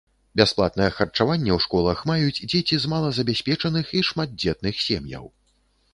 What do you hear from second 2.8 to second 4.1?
з малазабяспечаных і